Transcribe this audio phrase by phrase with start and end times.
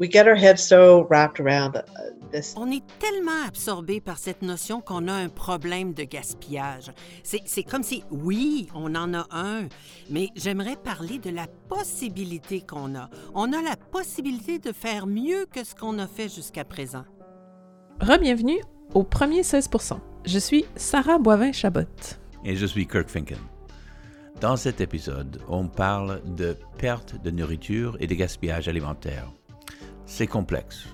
[0.00, 1.82] We get our heads so wrapped around uh,
[2.32, 2.54] this.
[2.56, 6.90] On est tellement absorbé par cette notion qu'on a un problème de gaspillage.
[7.22, 9.68] C'est c'est comme si, oui, on en a un,
[10.10, 13.08] mais j'aimerais parler de la possibilité qu'on a.
[13.34, 17.04] On a la possibilité de faire mieux que ce qu'on a fait jusqu'à présent.
[18.00, 18.60] Re-bienvenue
[18.94, 19.70] au premier 16
[20.24, 22.18] Je suis Sarah Boivin-Chabot.
[22.44, 23.38] Et je suis Kirk Finken.
[24.40, 29.30] Dans cet épisode, on parle de perte de nourriture et de gaspillage alimentaire.
[30.06, 30.86] C'est complexe.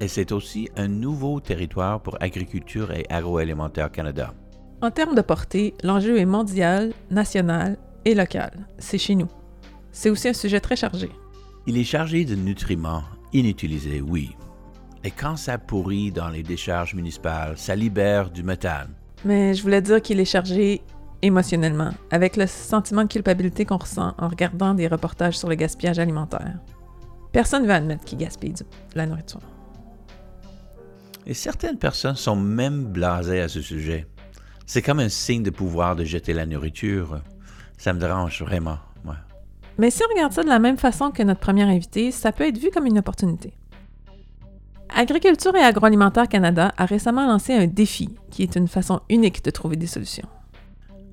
[0.00, 4.34] Et c'est aussi un nouveau territoire pour Agriculture et Agroalimentaire Canada.
[4.82, 8.66] En termes de portée, l'enjeu est mondial, national et local.
[8.78, 9.28] C'est chez nous.
[9.92, 11.10] C'est aussi un sujet très chargé.
[11.66, 13.02] Il est chargé de nutriments
[13.32, 14.34] inutilisés, oui.
[15.04, 18.94] Et quand ça pourrit dans les décharges municipales, ça libère du méthane.
[19.24, 20.82] Mais je voulais dire qu'il est chargé
[21.22, 25.98] émotionnellement, avec le sentiment de culpabilité qu'on ressent en regardant des reportages sur le gaspillage
[25.98, 26.58] alimentaire.
[27.32, 29.40] Personne ne veut admettre qu'il gaspille de la nourriture.
[31.26, 34.06] Et certaines personnes sont même blasées à ce sujet.
[34.66, 37.20] C'est comme un signe de pouvoir de jeter la nourriture.
[37.76, 39.16] Ça me dérange vraiment, moi.
[39.78, 42.46] Mais si on regarde ça de la même façon que notre première invité, ça peut
[42.46, 43.52] être vu comme une opportunité.
[44.94, 49.50] Agriculture et Agroalimentaire Canada a récemment lancé un défi qui est une façon unique de
[49.50, 50.28] trouver des solutions.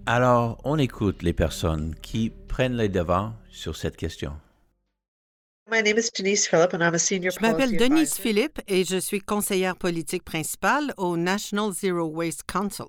[0.05, 4.33] Alors, on écoute les personnes qui prennent les devants sur cette question.
[5.69, 8.13] Je m'appelle Denise.
[8.13, 12.85] Philippe et je suis conseillère politique principale au National Zero Waste Council.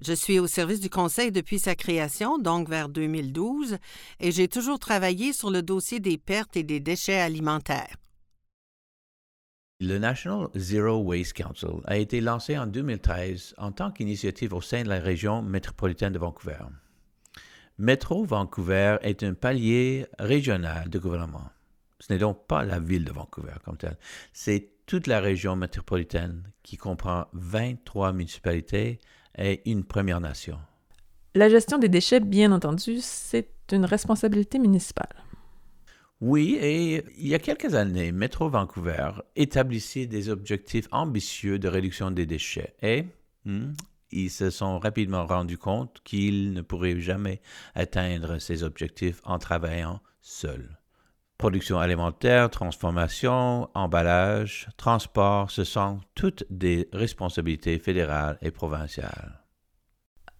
[0.00, 3.76] Je suis au service du Conseil depuis sa création, donc vers 2012,
[4.20, 7.96] et j'ai toujours travaillé sur le dossier des pertes et des déchets alimentaires.
[9.80, 14.82] Le National Zero Waste Council a été lancé en 2013 en tant qu'initiative au sein
[14.82, 16.64] de la région métropolitaine de Vancouver.
[17.76, 21.50] Métro Vancouver est un palier régional de gouvernement.
[22.08, 23.98] Ce n'est donc pas la ville de Vancouver comme telle.
[24.32, 28.98] C'est toute la région métropolitaine qui comprend 23 municipalités
[29.36, 30.58] et une Première Nation.
[31.34, 35.22] La gestion des déchets, bien entendu, c'est une responsabilité municipale.
[36.20, 42.10] Oui, et il y a quelques années, Métro Vancouver établissait des objectifs ambitieux de réduction
[42.10, 43.04] des déchets et
[43.44, 43.72] hmm,
[44.10, 47.40] ils se sont rapidement rendus compte qu'ils ne pourraient jamais
[47.74, 50.77] atteindre ces objectifs en travaillant seuls.
[51.38, 59.40] Production alimentaire, transformation, emballage, transport, ce sont toutes des responsabilités fédérales et provinciales.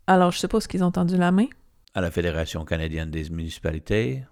[0.08, 1.46] Alors, je suppose qu'ils ont tendu la main?
[1.94, 4.24] À la Fédération canadienne des municipalités,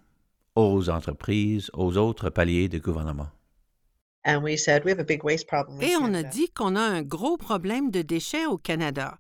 [0.57, 3.29] aux entreprises, aux autres paliers de gouvernement.
[4.27, 5.81] And we said we have a big waste problem.
[5.81, 9.19] in Et on a dit qu'on a un gros problème de déchets au Canada.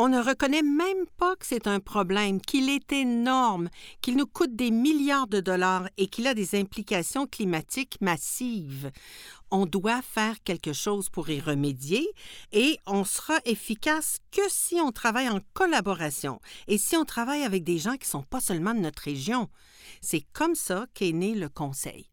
[0.00, 3.68] On ne reconnaît même pas que c'est un problème, qu'il est énorme,
[4.00, 8.92] qu'il nous coûte des milliards de dollars et qu'il a des implications climatiques massives.
[9.50, 12.08] On doit faire quelque chose pour y remédier
[12.52, 16.38] et on sera efficace que si on travaille en collaboration
[16.68, 19.48] et si on travaille avec des gens qui ne sont pas seulement de notre région.
[20.00, 22.08] C'est comme ça qu'est né le Conseil.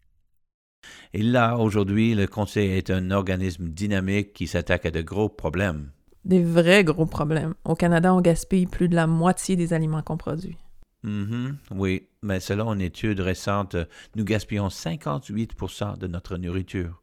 [1.13, 5.91] Et là, aujourd'hui, le Conseil est un organisme dynamique qui s'attaque à de gros problèmes.
[6.25, 7.53] Des vrais gros problèmes.
[7.63, 10.57] Au Canada, on gaspille plus de la moitié des aliments qu'on produit.
[11.03, 13.75] Mhm, oui, mais selon une étude récente,
[14.15, 17.01] nous gaspillons 58% de notre nourriture.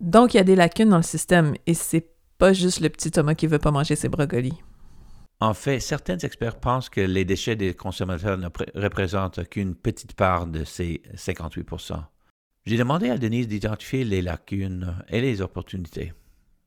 [0.00, 2.08] Donc, il y a des lacunes dans le système et c'est
[2.38, 4.54] pas juste le petit Thomas qui veut pas manger ses brocolis.
[5.40, 10.14] En fait, certains experts pensent que les déchets des consommateurs ne pré- représentent qu'une petite
[10.14, 12.02] part de ces 58%
[12.64, 16.12] J'ai demandé à Denise d'identifier les lacunes et les opportunités.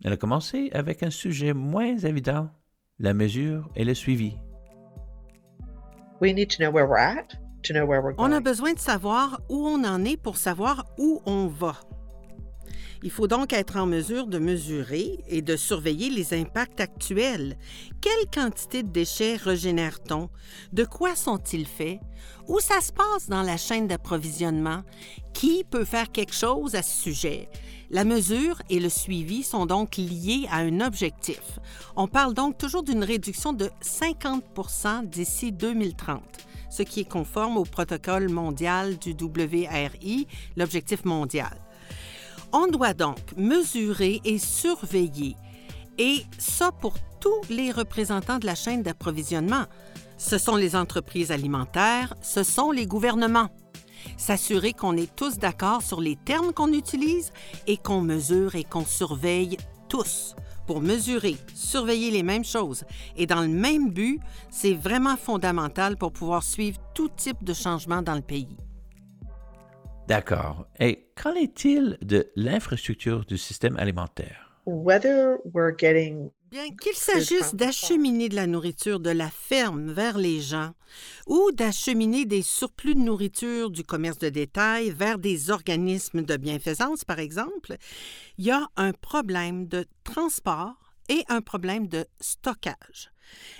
[0.04, 2.50] Elle a commencé avec un sujet moins évident,
[3.00, 4.38] la mesure et le suivi.
[6.22, 8.80] We need to know where we're at to know where we're On a besoin de
[8.80, 11.76] savoir où on en est pour savoir où on va.
[13.04, 17.58] Il faut donc être en mesure de mesurer et de surveiller les impacts actuels.
[18.00, 20.30] Quelle quantité de déchets régénère-t-on?
[20.72, 22.00] De quoi sont-ils faits?
[22.48, 24.84] Où ça se passe dans la chaîne d'approvisionnement?
[25.34, 27.50] Qui peut faire quelque chose à ce sujet?
[27.90, 31.59] La mesure et le suivi sont donc liés à un objectif.
[31.96, 34.44] On parle donc toujours d'une réduction de 50
[35.06, 36.22] d'ici 2030
[36.72, 40.26] ce qui est conforme au protocole mondial du WRI,
[40.56, 41.52] l'objectif mondial.
[42.53, 45.36] On doit donc mesurer et surveiller,
[45.98, 49.66] et ça pour tous les représentants de la chaîne d'approvisionnement.
[50.18, 53.50] Ce sont les entreprises alimentaires, ce sont les gouvernements.
[54.18, 57.32] S'assurer qu'on est tous d'accord sur les termes qu'on utilise
[57.68, 59.58] et qu'on mesure et qu'on surveille
[59.88, 60.36] tous.
[60.68, 62.84] Pour mesurer, surveiller les mêmes choses
[63.16, 64.20] et dans le même but,
[64.50, 68.58] c'est vraiment fondamental pour pouvoir suivre tout type de changement dans le pays.
[70.11, 70.67] D'accord.
[70.78, 74.59] Et qu'en est-il de l'infrastructure du système alimentaire?
[74.66, 80.41] Whether we're getting Bien qu'il s'agisse d'acheminer de la nourriture de la ferme vers les
[80.41, 80.73] gens
[81.28, 87.05] ou d'acheminer des surplus de nourriture du commerce de détail vers des organismes de bienfaisance,
[87.05, 87.78] par exemple,
[88.37, 93.10] il y a un problème de transport et un problème de stockage.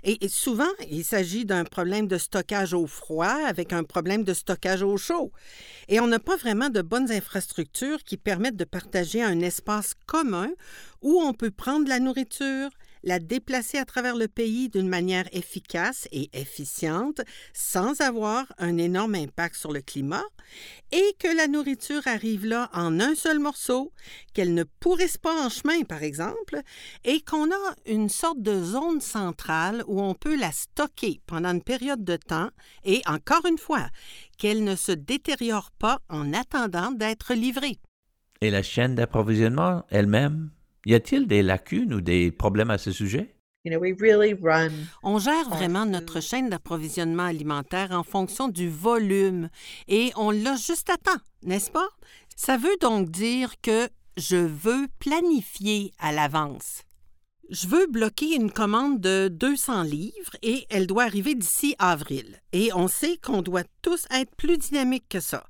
[0.04, 4.82] Et, souvent, il s'agit d'un problème de stockage au froid avec un problème de stockage
[4.82, 5.32] au chaud.
[5.88, 10.50] Et on n'a pas vraiment de bonnes infrastructures qui permettent de partager un espace commun
[11.02, 12.70] où on peut prendre la nourriture,
[13.04, 17.22] la déplacer à travers le pays d'une manière efficace et efficiente
[17.54, 20.24] sans avoir un énorme impact sur le climat
[20.92, 23.92] et que la nourriture arrive là en un seul morceau,
[24.34, 26.60] qu'elle ne pourrisse pas en chemin par exemple,
[27.04, 31.64] et qu'on a une sorte de zone centrale où on peut la stocker pendant une
[31.64, 32.50] période de temps
[32.84, 33.88] et encore une fois,
[34.38, 37.80] qu'elle ne se détériore pas en attendant d'être livrée.
[38.42, 40.52] Et la chaîne d'approvisionnement elle-même?
[40.86, 43.36] Y a-t-il des lacunes ou des problèmes à ce sujet?
[43.64, 44.72] You know, we really run
[45.04, 49.50] On gère vraiment notre chaîne d'approvisionnement alimentaire en fonction du volume
[49.88, 51.90] et on l'a juste à temps, n'est-ce pas?
[52.36, 53.88] Ça veut donc dire que
[54.18, 56.82] je veux planifier à l'avance.
[57.52, 62.40] Je veux bloquer une commande de 200 livres et elle doit arriver d'ici avril.
[62.54, 65.44] Et on sait qu'on doit tous être plus dynamiques que ça.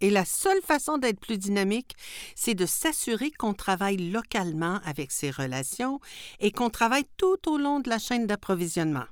[0.00, 1.96] Et la seule façon d'être plus dynamique,
[2.36, 5.98] c'est de s'assurer qu'on travaille localement avec ces relations
[6.38, 9.06] et qu'on travaille tout au long de la chaîne d'approvisionnement.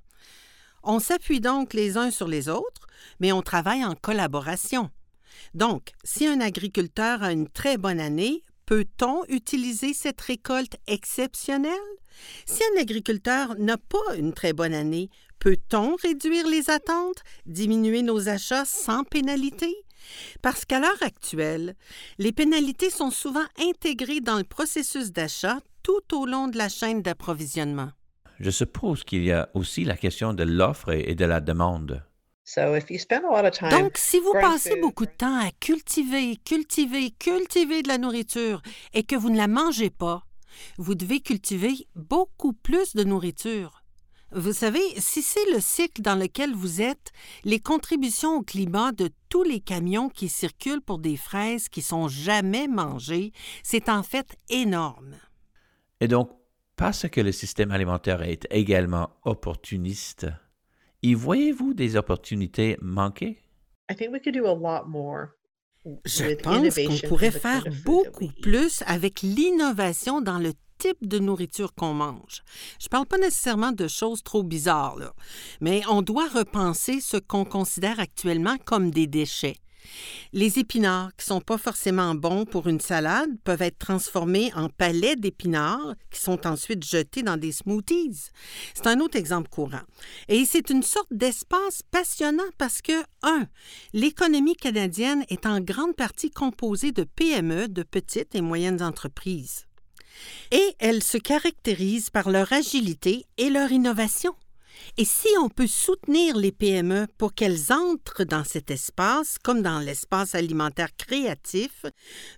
[0.85, 2.87] On s'appuie donc les uns sur les autres,
[3.19, 4.93] mais on travaille en collaboration.
[5.55, 11.73] Donc, si un agriculteur a une très bonne année, peut-on utiliser cette récolte exceptionnelle?
[12.47, 18.29] Si un agriculteur n'a pas une très bonne année, peut-on réduire les attentes, diminuer nos
[18.29, 19.75] achats sans pénalité?
[20.43, 21.75] Parce qu'à l'heure actuelle,
[22.19, 27.03] les pénalités sont souvent intégrées dans le processus d'achat tout au long de la chaîne
[27.03, 27.91] d'approvisionnement.
[28.41, 32.03] Je suppose qu'il y a aussi la question de l'offre et de la demande.
[32.45, 35.39] So if you spend a lot of time Donc, si vous passez beaucoup de temps
[35.39, 38.63] à cultiver, cultiver, cultiver de la nourriture
[38.95, 40.23] et que vous ne la mangez pas,
[40.77, 43.83] vous devez cultiver beaucoup plus de nourriture.
[44.33, 47.13] Vous savez, si c'est le cycle dans lequel vous êtes,
[47.45, 52.09] les contributions au climat de tous les camions qui circulent pour des fraises qui sont
[52.09, 53.33] jamais mangées,
[53.63, 55.17] c'est en fait énorme.
[56.01, 56.31] Et donc,
[56.77, 60.27] parce que le système alimentaire est également opportuniste,
[61.03, 63.39] y voyez-vous des opportunités manquées?
[63.91, 65.38] I think we could do a lot more.
[66.05, 71.95] Je pense qu'on pourrait faire beaucoup plus avec l'innovation dans le type de nourriture qu'on
[71.95, 72.43] mange.
[72.81, 75.13] Je ne parle pas nécessairement de choses trop bizarres, là,
[75.61, 79.57] mais on doit repenser ce qu'on considère actuellement comme des déchets.
[80.33, 85.17] Les épinards, qui sont pas forcément bons pour une salade, peuvent être transformés en palets
[85.17, 88.31] d'épinards qui sont ensuite jetés dans des smoothies.
[88.75, 89.83] C'est un autre exemple courant.
[90.29, 93.47] Et c'est une sorte d'espace passionnant parce que, un,
[93.93, 99.67] l'économie canadienne est en grande partie composée de PME, de petites et moyennes entreprises.
[100.51, 104.35] Et elles se caractérisent par leur agilité et leur innovation.
[104.97, 109.79] Et si on peut soutenir les PME pour qu'elles entrent dans cet espace, comme dans
[109.79, 111.87] l'espace alimentaire créatif,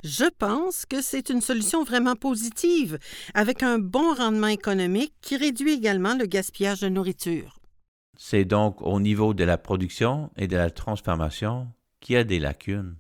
[0.05, 2.99] je pense que c'est une solution vraiment positive,
[3.35, 7.59] avec un bon rendement économique qui réduit également le gaspillage de nourriture.
[8.19, 11.69] C'est donc au niveau de la production et de la transformation
[12.01, 12.97] qu'il y a des lacunes.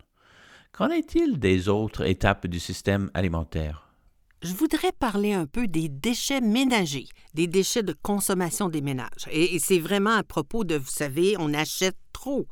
[0.72, 3.89] Qu'en est-il des autres étapes du système alimentaire?
[4.42, 9.28] Je voudrais parler un peu des déchets ménagers, des déchets de consommation des ménages.
[9.30, 12.46] Et, c'est vraiment à propos de, vous savez, on achète trop.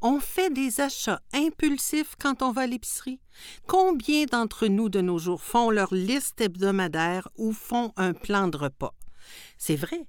[0.00, 3.20] On fait des achats impulsifs quand on va à l'épicerie.
[3.66, 8.56] Combien d'entre nous de nos jours font leur liste hebdomadaire ou font un plan de
[8.56, 8.94] repas?
[9.58, 10.06] C'est vrai.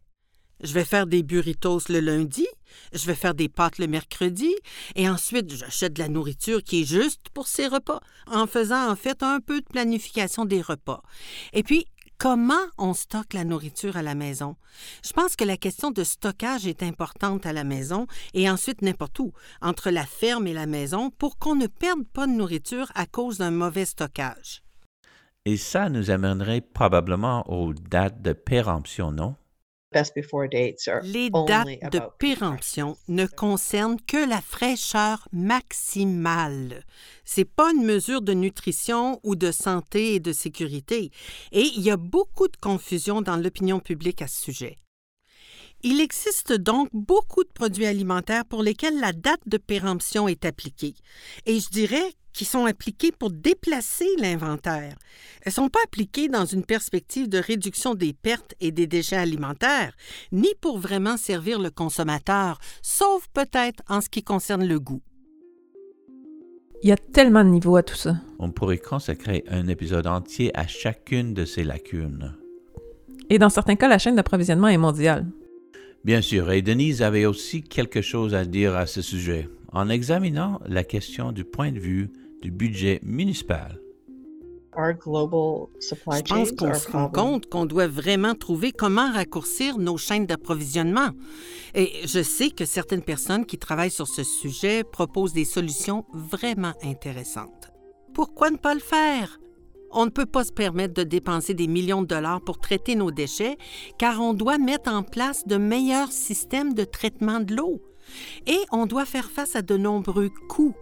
[0.64, 2.48] Je vais faire des burritos le lundi,
[2.92, 4.54] je vais faire des pâtes le mercredi,
[4.96, 8.96] et ensuite j'achète de la nourriture qui est juste pour ces repas, en faisant en
[8.96, 11.04] fait un peu de planification des repas.
[11.54, 11.86] Et puis,
[12.18, 14.56] comment on stocke la nourriture à la maison?
[15.06, 19.20] Je pense que la question de stockage est importante à la maison et ensuite n'importe
[19.20, 23.06] où, entre la ferme et la maison, pour qu'on ne perde pas de nourriture à
[23.06, 24.64] cause d'un mauvais stockage.
[25.46, 29.36] Et ça nous amènerait probablement aux dates de péremption, non?
[29.94, 36.84] Les dates de péremption ne concernent que la fraîcheur maximale.
[37.24, 41.12] C'est pas une mesure de nutrition ou de santé et de sécurité.
[41.51, 44.77] Et il y a beaucoup de confusion dans l'opinion publique à ce sujet.
[45.84, 50.96] Il existe donc beaucoup de produits alimentaires pour lesquels la date de péremption est appliquée.
[51.46, 54.96] Et je dirais qui sont appliquées pour déplacer l'inventaire.
[55.41, 59.15] Elles ne sont pas appliquées dans une perspective de réduction des pertes et des déchets
[59.15, 59.94] alimentaires,
[60.32, 65.01] ni pour vraiment servir le consommateur, sauf peut-être en ce qui concerne le goût.
[66.84, 68.17] Il y a tellement de niveaux à tout ça.
[68.38, 72.36] On pourrait consacrer un épisode entier à chacune de ces lacunes.
[73.32, 75.25] Et dans certains cas, la chaîne d'approvisionnement est mondiale.
[76.06, 80.62] Bien sûr, et Denise avait aussi quelque chose à dire à ce sujet, en examinant
[80.67, 82.12] la question du point de vue
[82.48, 83.77] du budget municipal.
[84.77, 89.77] Our global supply Je pense qu'on se rend compte qu'on doit vraiment trouver comment raccourcir
[89.77, 91.10] nos chaînes d'approvisionnement.
[91.74, 96.74] Et je sais que certaines personnes qui travaillent sur ce sujet proposent des solutions vraiment
[96.84, 97.72] intéressantes.
[98.13, 99.39] Pourquoi ne pas le faire?
[99.92, 103.12] On ne peut pas se permettre de dépenser des millions de dollars pour traiter nos
[103.12, 103.58] déchets,
[103.98, 107.82] car on doit mettre en place de meilleurs systèmes de traitement de l'eau.
[108.46, 110.76] Et on doit faire face à de nombreux coûts.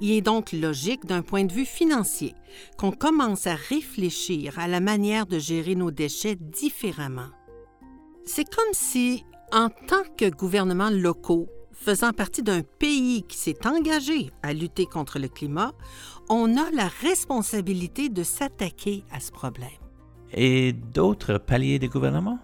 [0.00, 2.34] Il est donc logique d'un point de vue financier
[2.78, 7.28] qu'on commence à réfléchir à la manière de gérer nos déchets différemment.
[8.24, 14.30] C'est comme si, en tant que gouvernements locaux, faisant partie d'un pays qui s'est engagé
[14.42, 15.72] à lutter contre le climat,
[16.28, 19.68] on a la responsabilité de s'attaquer à ce problème.
[20.32, 22.38] Et d'autres paliers des gouvernements?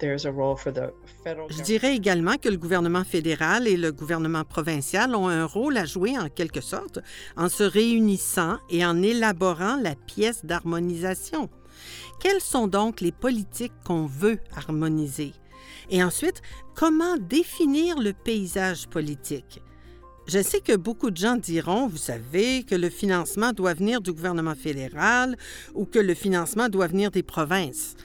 [0.00, 5.84] Je dirais également que le gouvernement fédéral et le gouvernement provincial ont un rôle à
[5.84, 7.00] jouer en quelque sorte
[7.36, 11.50] en se réunissant et en élaborant la pièce d'harmonisation.
[12.20, 15.32] Quelles sont donc les politiques qu'on veut harmoniser?
[15.90, 16.42] Et ensuite,
[16.74, 19.62] comment définir le paysage politique?
[20.26, 24.12] Je sais que beaucoup de gens diront, vous savez, que le financement doit venir du
[24.12, 25.36] gouvernement fédéral
[25.74, 27.96] ou que le financement doit venir des provinces.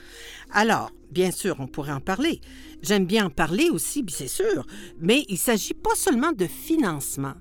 [0.52, 2.42] Alors, bien sûr, on pourrait en parler.
[2.84, 4.68] J'aime bien en parler aussi, c'est sûr,
[5.00, 7.34] mais il ne s'agit pas seulement de financement.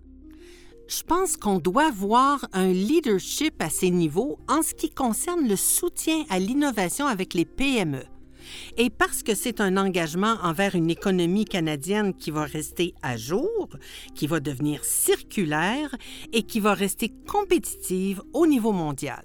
[0.86, 5.56] Je pense qu'on doit voir un leadership à ces niveaux en ce qui concerne le
[5.56, 8.04] soutien à l'innovation avec les PME.
[8.76, 13.70] Et parce que c'est un engagement envers une économie canadienne qui va rester à jour,
[14.14, 15.96] qui va devenir circulaire
[16.32, 19.24] et qui va rester compétitive au niveau mondial.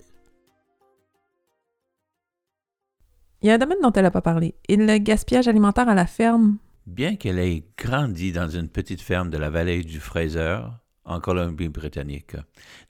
[3.42, 5.96] Il y a un domaine dont elle n'a pas parlé, et le gaspillage alimentaire à
[5.96, 6.58] la ferme.
[6.86, 10.60] Bien qu'elle ait grandi dans une petite ferme de la vallée du Fraser,
[11.06, 12.36] en Colombie-Britannique,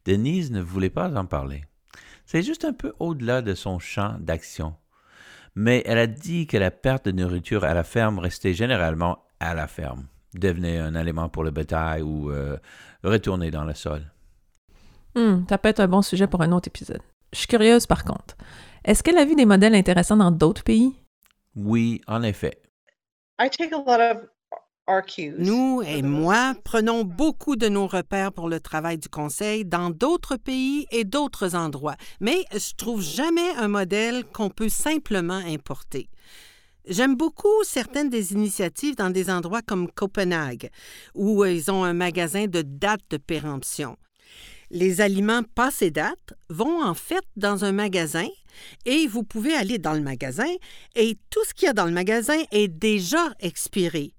[0.06, 1.66] Denise ne voulait pas en parler.
[2.26, 4.76] C'est juste un peu au-delà de son champ d'action.
[5.56, 9.54] Mais elle a dit que la perte de nourriture à la ferme restait généralement à
[9.54, 12.58] la ferme, devenait un aliment pour le bétail ou euh,
[13.04, 14.12] retournait dans le sol.
[15.16, 17.02] Hmm, ça peut être un bon sujet pour un autre épisode.
[17.34, 18.36] Je suis curieuse par contre.
[18.86, 20.94] Est-ce qu'elle a vu des modèles intéressants dans d'autres pays?
[21.56, 22.62] Oui, en effet.
[23.40, 24.28] I take a lot of
[24.88, 25.36] our cues.
[25.38, 30.36] Nous et moi prenons beaucoup de nos repères pour le travail du Conseil dans d'autres
[30.36, 36.10] pays et d'autres endroits, mais je trouve jamais un modèle qu'on peut simplement importer.
[36.88, 40.70] J'aime beaucoup certaines des initiatives dans des endroits comme Copenhague,
[41.14, 43.96] où ils ont un magasin de date de péremption.
[44.72, 48.28] Les aliments passés date vont en fait dans un magasin
[48.86, 50.52] et vous pouvez aller dans le magasin
[50.96, 54.14] et tout ce qu'il y a dans le magasin est déjà expiré.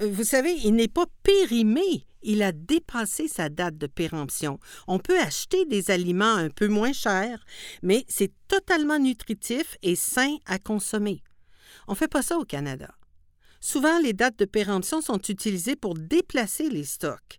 [0.00, 2.06] Euh, Vous savez, il n'est pas périmé.
[2.22, 4.58] Il a dépassé sa date de péremption.
[4.86, 7.44] On peut acheter des aliments un peu moins chers,
[7.82, 11.22] mais c'est totalement nutritif et sain à consommer.
[11.88, 12.90] On ne fait pas ça au Canada.
[13.60, 17.38] Souvent, les dates de péremption sont utilisées pour déplacer les stocks.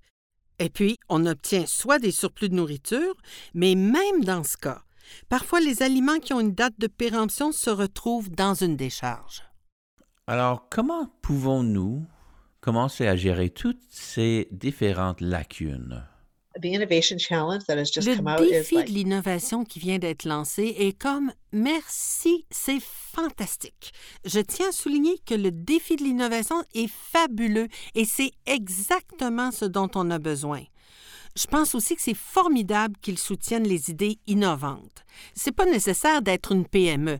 [0.60, 3.16] Et puis, on obtient soit des surplus de nourriture,
[3.56, 4.84] mais même dans ce cas,
[5.30, 9.44] parfois les aliments qui ont une date de péremption se retrouvent dans une décharge.
[10.28, 12.06] Alors, comment pouvons-nous
[12.62, 16.04] commencer à gérer toutes ces différentes lacunes?
[16.62, 20.00] The innovation challenge that has just Le come out is défi de l'innovation qui vient
[20.00, 23.94] d'être lancé est comme merci, c'est fantastique.
[24.26, 29.64] Je tiens à souligner que le défi de l'innovation est fabuleux et c'est exactement ce
[29.64, 30.62] dont on a besoin.
[31.36, 35.06] Je pense aussi que c'est formidable qu'ils soutiennent les idées innovantes.
[35.34, 37.20] C'est pas nécessaire d'être une PME.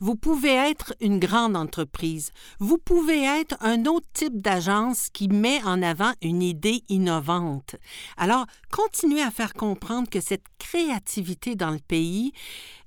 [0.00, 2.32] Vous pouvez être une grande entreprise.
[2.58, 7.76] Vous pouvez être un autre type d'agence qui met en avant une idée innovante.
[8.16, 12.32] Alors, continuez à faire comprendre que cette créativité dans le pays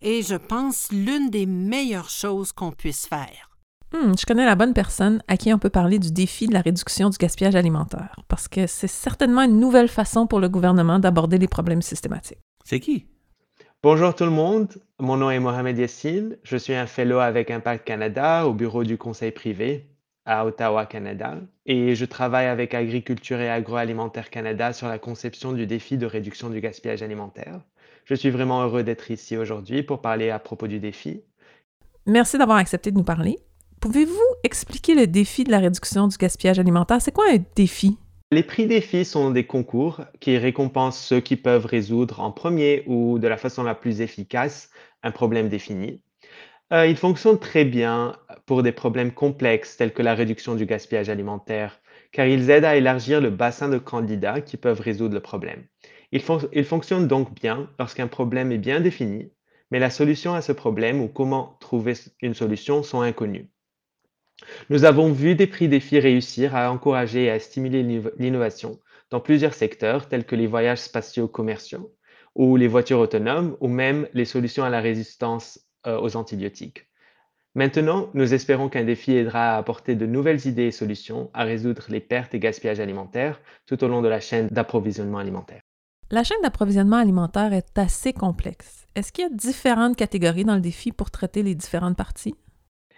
[0.01, 3.50] est, je pense, l'une des meilleures choses qu'on puisse faire.
[3.93, 6.62] Hmm, je connais la bonne personne à qui on peut parler du défi de la
[6.62, 11.38] réduction du gaspillage alimentaire, parce que c'est certainement une nouvelle façon pour le gouvernement d'aborder
[11.38, 12.39] les problèmes systématiques.
[12.63, 13.07] C'est qui?
[13.83, 14.69] Bonjour tout le monde,
[15.00, 18.98] mon nom est Mohamed Yassine, je suis un fellow avec Impact Canada au bureau du
[18.98, 19.88] conseil privé.
[20.25, 25.65] à Ottawa, Canada, et je travaille avec Agriculture et Agroalimentaire Canada sur la conception du
[25.65, 27.62] défi de réduction du gaspillage alimentaire.
[28.05, 31.24] Je suis vraiment heureux d'être ici aujourd'hui pour parler à propos du défi.
[32.05, 33.38] Merci d'avoir accepté de nous parler.
[33.81, 37.01] Pouvez-vous expliquer le défi de la réduction du gaspillage alimentaire?
[37.01, 37.97] C'est quoi un défi?
[38.29, 43.17] Les prix défis sont des concours qui récompensent ceux qui peuvent résoudre en premier ou
[43.17, 44.69] de la façon la plus efficace
[45.01, 46.00] un problème défini.
[46.71, 51.09] Euh, ils fonctionnent très bien pour des problèmes complexes tels que la réduction du gaspillage
[51.09, 51.79] alimentaire,
[52.11, 55.63] car ils aident à élargir le bassin de candidats qui peuvent résoudre le problème.
[56.11, 56.21] Ils,
[56.53, 59.31] ils fonctionnent donc bien lorsqu'un problème est bien défini,
[59.71, 63.47] mais la solution à ce problème ou comment trouver une solution sont inconnus.
[64.69, 67.83] Nous avons vu des prix défis réussir à encourager et à stimuler
[68.17, 68.79] l'innovation
[69.10, 71.93] dans plusieurs secteurs tels que les voyages spatiaux commerciaux
[72.36, 76.88] ou les voitures autonomes ou même les solutions à la résistance euh, aux antibiotiques.
[77.53, 81.83] Maintenant, nous espérons qu'un défi aidera à apporter de nouvelles idées et solutions à résoudre
[81.89, 85.62] les pertes et gaspillages alimentaires tout au long de la chaîne d'approvisionnement alimentaire.
[86.12, 88.86] La chaîne d'approvisionnement alimentaire est assez complexe.
[88.95, 92.36] Est-ce qu'il y a différentes catégories dans le défi pour traiter les différentes parties?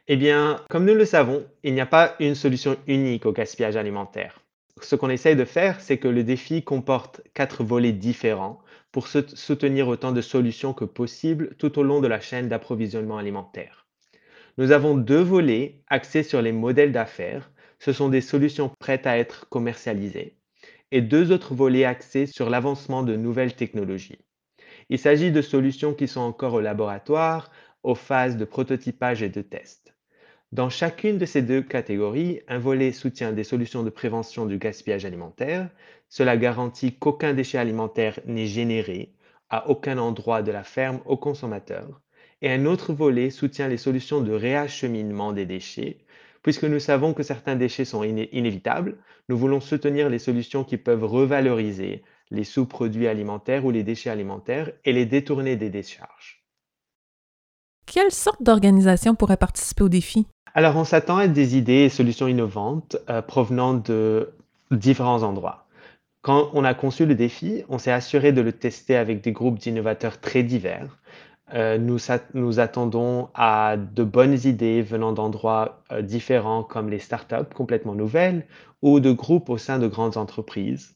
[0.09, 3.77] Eh bien, comme nous le savons, il n'y a pas une solution unique au gaspillage
[3.77, 4.41] alimentaire.
[4.81, 8.59] Ce qu'on essaye de faire, c'est que le défi comporte quatre volets différents
[8.91, 13.87] pour soutenir autant de solutions que possible tout au long de la chaîne d'approvisionnement alimentaire.
[14.57, 17.49] Nous avons deux volets axés sur les modèles d'affaires.
[17.79, 20.35] Ce sont des solutions prêtes à être commercialisées.
[20.91, 24.19] Et deux autres volets axés sur l'avancement de nouvelles technologies.
[24.89, 27.51] Il s'agit de solutions qui sont encore au laboratoire,
[27.83, 29.92] aux phases de prototypage et de test.
[30.53, 35.03] Dans chacune de ces deux catégories, un volet soutient des solutions de prévention du gaspillage
[35.03, 35.67] alimentaire.
[36.09, 39.15] Cela garantit qu'aucun déchet alimentaire n'est généré
[39.49, 42.01] à aucun endroit de la ferme au consommateur.
[42.43, 45.97] Et un autre volet soutient les solutions de réacheminement des déchets.
[46.43, 51.03] Puisque nous savons que certains déchets sont inévitables, nous voulons soutenir les solutions qui peuvent
[51.05, 56.45] revaloriser les sous-produits alimentaires ou les déchets alimentaires et les détourner des décharges.
[57.87, 60.27] Quelle sorte d'organisation pourrait participer au défi?
[60.55, 64.33] Alors, on s'attend à des idées et solutions innovantes euh, provenant de
[64.69, 65.65] différents endroits.
[66.21, 69.57] Quand on a conçu le défi, on s'est assuré de le tester avec des groupes
[69.57, 70.99] d'innovateurs très divers.
[71.55, 71.97] Euh, nous,
[72.35, 78.45] nous, attendons à de bonnes idées venant d'endroits euh, différents comme les startups complètement nouvelles
[78.83, 80.95] ou de groupes au sein de grandes entreprises.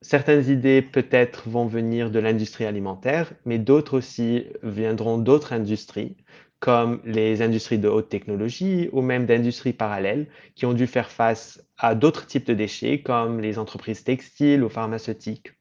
[0.00, 6.16] Certaines idées peut-être vont venir de l'industrie alimentaire, mais d'autres aussi viendront d'autres industries
[6.62, 11.60] comme les industries de haute technologie ou même d'industries parallèles qui ont dû faire face
[11.76, 15.54] à d'autres types de déchets comme les entreprises textiles ou pharmaceutiques.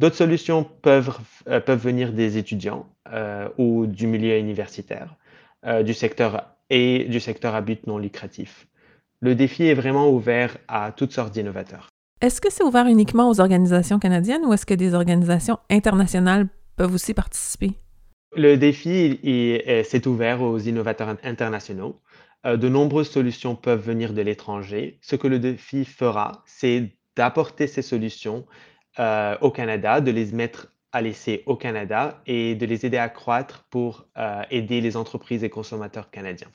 [0.00, 1.16] D'autres solutions peuvent,
[1.46, 5.14] euh, peuvent venir des étudiants euh, ou du milieu universitaire,
[5.66, 8.66] euh, du secteur et du secteur à but non lucratif.
[9.20, 11.86] Le défi est vraiment ouvert à toutes sortes d'innovateurs.
[12.20, 16.92] Est-ce que c'est ouvert uniquement aux organisations canadiennes ou est-ce que des organisations internationales peuvent
[16.92, 17.78] aussi participer?
[18.36, 19.20] Le défi
[19.84, 22.00] s'est ouvert aux innovateurs internationaux.
[22.46, 24.98] Euh, de nombreuses solutions peuvent venir de l'étranger.
[25.00, 28.44] Ce que le défi fera, c'est d'apporter ces solutions
[28.98, 33.08] euh, au Canada, de les mettre à l'essai au Canada et de les aider à
[33.08, 36.50] croître pour euh, aider les entreprises et consommateurs canadiens.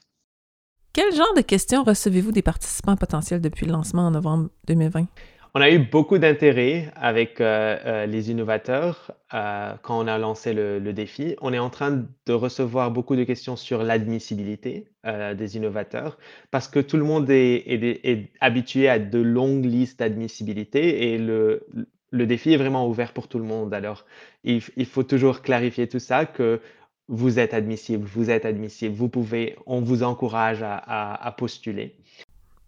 [0.93, 5.07] Quel genre de questions recevez-vous des participants potentiels depuis le lancement en novembre 2020?
[5.55, 10.53] On a eu beaucoup d'intérêt avec euh, euh, les innovateurs euh, quand on a lancé
[10.53, 11.35] le, défi.
[11.41, 16.17] On est en train de recevoir beaucoup de questions sur l'admissibilité des innovateurs
[16.51, 21.65] parce que tout le monde est, habitué à de longues listes d'admissibilité et le,
[22.11, 23.73] défi est vraiment ouvert pour tout le monde.
[23.73, 24.05] Alors,
[24.43, 26.59] il, faut toujours clarifier tout ça que
[27.07, 31.95] vous êtes admissible, vous êtes admissible, vous pouvez, on vous encourage à postuler.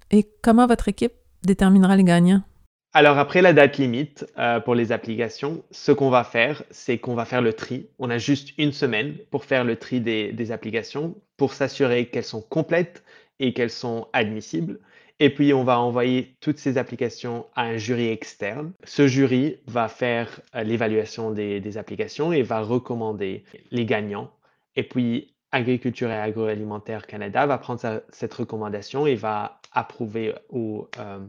[0.10, 1.14] Et comment votre équipe
[1.44, 2.44] déterminera les gagnants?
[2.94, 7.16] Alors après la date limite euh, pour les applications, ce qu'on va faire, c'est qu'on
[7.16, 7.88] va faire le tri.
[8.00, 12.42] On a juste une semaine pour faire le tri des, applications, pour s'assurer qu'elles sont
[12.42, 13.06] complètes
[13.40, 14.78] et qu'elles sont admissibles.
[15.22, 18.74] Et puis on va envoyer toutes ces applications à un jury externe.
[18.84, 24.32] Ce jury va faire euh, l'évaluation des, applications et va recommander les gagnants.
[24.76, 31.20] Et puis Agriculture et Agroalimentaire Canada va prendre cette recommandation et va approuver ou euh,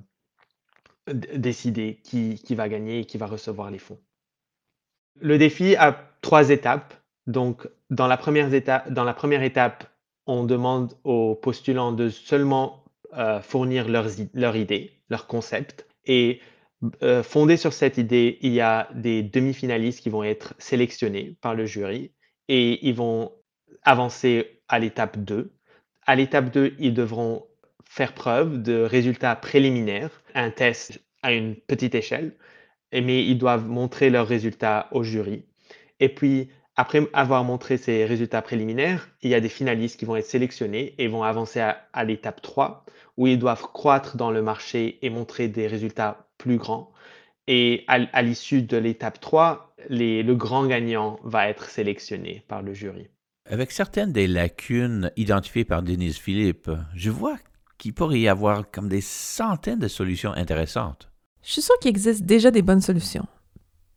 [1.10, 4.00] décider qui, qui va gagner et qui va recevoir les fonds.
[5.20, 6.94] Le défi a trois étapes.
[7.26, 9.92] Donc, dans la première étape, dans la première étape
[10.26, 12.84] on demande aux postulants de seulement
[13.14, 15.86] euh, fournir leurs, leur idée, leur concept.
[16.04, 16.40] Et
[17.02, 21.54] euh, fondé sur cette idée, il y a des demi-finalistes qui vont être sélectionnés par
[21.54, 22.12] le jury
[22.48, 23.32] et ils vont
[23.82, 25.52] avancer à l'étape 2.
[26.06, 27.46] À l'étape 2, ils devront
[27.92, 32.32] faire preuve de résultats préliminaires, un test à une petite échelle,
[32.90, 35.44] mais ils doivent montrer leurs résultats au jury.
[36.00, 40.16] Et puis, après avoir montré ces résultats préliminaires, il y a des finalistes qui vont
[40.16, 42.86] être sélectionnés et vont avancer à, l'étape 3,
[43.18, 46.92] où ils doivent croître dans le marché et montrer des résultats plus grands.
[47.46, 53.08] Et à, l'issue de l'étape 3, le grand gagnant va être sélectionné par le jury.
[53.44, 57.36] Avec certaines des lacunes identifiées par Denise Philippe, je vois
[57.82, 61.10] qu'il pourrait y avoir comme des centaines de solutions intéressantes.
[61.42, 63.26] Je suis sûr qu'il existe déjà des bonnes solutions.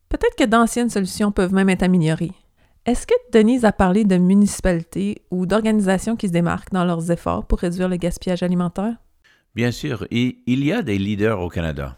[0.10, 2.32] Peut-être que d'anciennes solutions peuvent même être améliorées.
[2.88, 7.46] Est-ce que Denise a parlé de municipalités ou d'organisations qui se démarquent dans leurs efforts
[7.46, 8.96] pour réduire le gaspillage alimentaire?
[9.54, 11.96] Bien sûr, il y a des leaders au Canada.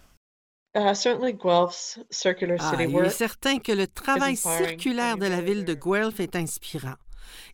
[0.74, 6.96] Ah, il est certain que le travail circulaire de la ville de Guelph est inspirant.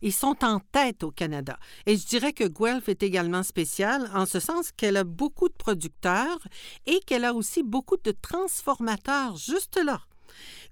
[0.02, 1.58] Ils sont en tête au Canada.
[1.86, 5.54] Et je dirais que Guelph est également spéciale en ce sens qu'elle a beaucoup de
[5.54, 6.38] producteurs
[6.86, 10.00] et qu'elle a aussi beaucoup de transformateurs juste là.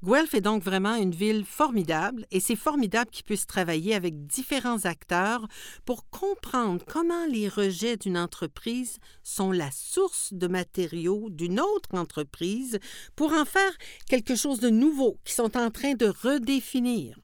[0.05, 4.85] Guelph est donc vraiment une ville formidable et c'est formidable qu'ils puissent travailler avec différents
[4.85, 5.47] acteurs
[5.85, 12.81] pour comprendre comment les rejets d'une entreprise sont la source de matériaux d'une autre entreprise
[13.15, 13.73] pour en faire
[14.09, 17.19] quelque chose de nouveau qu'ils sont en train de redéfinir.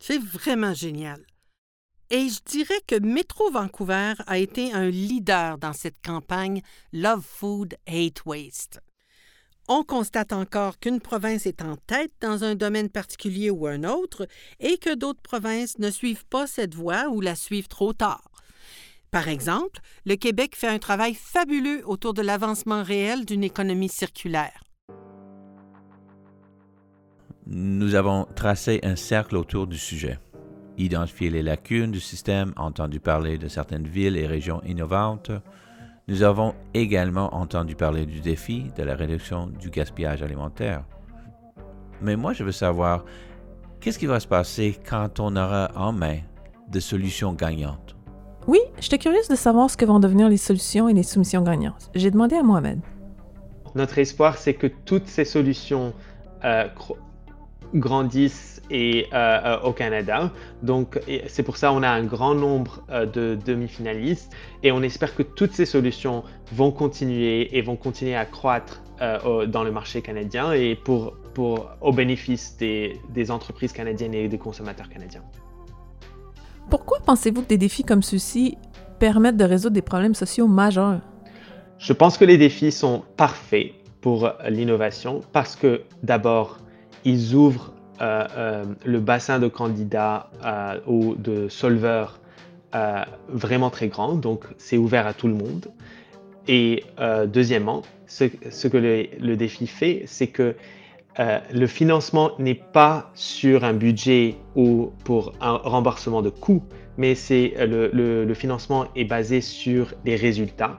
[0.00, 1.24] C'est vraiment génial.
[2.10, 7.76] Et je dirais que Métro Vancouver a été un leader dans cette campagne Love Food,
[7.86, 8.80] Hate Waste.
[9.70, 14.26] On constate encore qu'une province est en tête dans un domaine particulier ou un autre
[14.60, 18.30] et que d'autres provinces ne suivent pas cette voie ou la suivent trop tard.
[19.10, 24.64] Par exemple, le Québec fait un travail fabuleux autour de l'avancement réel d'une économie circulaire.
[27.50, 30.18] Nous avons tracé un cercle autour du sujet,
[30.76, 35.30] identifié les lacunes du système, entendu parler de certaines villes et régions innovantes.
[36.08, 40.84] Nous avons également entendu parler du défi de la réduction du gaspillage alimentaire.
[42.02, 43.06] Mais moi, je veux savoir,
[43.80, 46.18] qu'est-ce qui va se passer quand on aura en main
[46.68, 47.96] des solutions gagnantes?
[48.46, 51.90] Oui, j'étais curieuse de savoir ce que vont devenir les solutions et les soumissions gagnantes.
[51.94, 52.80] J'ai demandé à Mohamed.
[53.74, 55.94] Notre espoir, c'est que toutes ces solutions
[56.44, 56.68] euh,
[57.74, 60.30] grandissent et, euh, euh, au Canada.
[60.62, 65.14] Donc, c'est pour ça qu'on a un grand nombre euh, de demi-finalistes et on espère
[65.14, 68.82] que toutes ces solutions vont continuer et vont continuer à croître
[69.46, 74.38] dans le marché canadien et pour, pour, au bénéfice des, des entreprises canadiennes et des
[74.38, 75.22] consommateurs canadiens.
[76.68, 78.58] Pourquoi pensez-vous que des défis comme ceux-ci
[78.98, 80.98] permettent de résoudre des problèmes sociaux majeurs?
[81.78, 86.58] Je pense que les défis sont parfaits pour l'innovation parce que d'abord,
[87.04, 92.20] ils ouvrent euh, euh, le bassin de candidats euh, ou de solveurs
[93.30, 95.68] vraiment très grand, donc c'est ouvert à tout le monde.
[96.48, 96.84] Et
[97.26, 98.24] deuxièmement, ce,
[98.68, 100.54] que le, défi fait, c'est que
[101.18, 106.62] le financement n'est pas sur un budget ou pour un remboursement de coûts,
[106.98, 110.76] mais c'est le, financement est basé sur les résultats.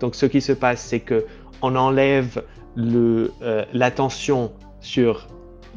[0.00, 1.24] Donc ce qui se passe, c'est que
[1.62, 2.42] on enlève
[3.72, 4.50] l'attention
[4.80, 5.28] sur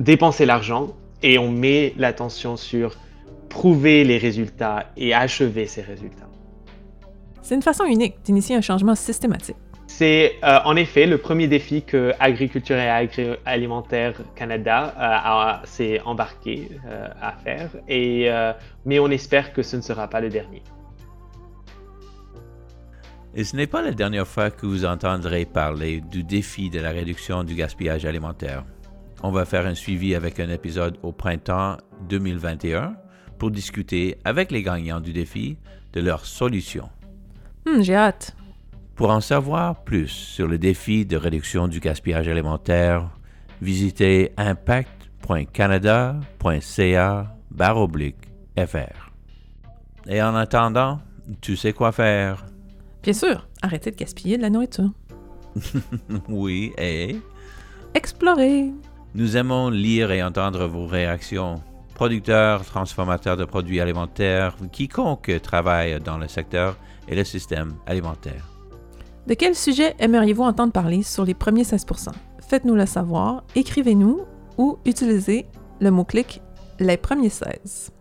[0.01, 0.89] dépenser l'argent
[1.23, 2.95] et on met l'attention sur
[3.49, 6.29] prouver les résultats et achever ces résultats.
[7.41, 9.57] C'est une façon unique d'initier un changement systématique.
[9.87, 16.69] C'est euh, en effet le premier défi que Agriculture et Agroalimentaire Canada euh, s'est embarqué
[16.87, 18.29] euh, à faire, et,
[18.85, 20.63] mais on espère que ce ne sera pas le dernier.
[23.35, 26.91] Et ce n'est pas la dernière fois que vous entendrez parler du défi de la
[26.91, 28.63] réduction du gaspillage alimentaire.
[29.23, 31.77] On va faire un suivi avec un épisode au printemps
[32.09, 32.95] 2021
[33.37, 35.57] pour discuter avec les gagnants du défi
[35.93, 36.89] de leurs solutions.
[37.67, 38.35] Hmm, j'ai hâte.
[38.95, 43.11] Pour en savoir plus sur le défi de réduction du gaspillage alimentaire,
[43.61, 47.35] visitez impact.canada.ca
[48.67, 49.11] fr.
[50.07, 50.99] Et en attendant,
[51.41, 52.47] tu sais quoi faire.
[53.03, 54.89] Bien sûr, arrêtez de gaspiller de la nourriture.
[56.27, 57.17] oui, et...
[57.93, 58.71] Explorer.
[59.13, 61.61] Nous aimons lire et entendre vos réactions.
[61.95, 66.77] Producteurs, transformateurs de produits alimentaires, quiconque travaille dans le secteur
[67.09, 68.47] et le système alimentaire.
[69.27, 72.11] De quel sujet aimeriez-vous entendre parler sur les premiers 16%
[72.47, 74.21] Faites-nous le savoir, écrivez-nous
[74.57, 75.45] ou utilisez
[75.81, 76.41] le mot-clic
[76.79, 77.91] les premiers 16.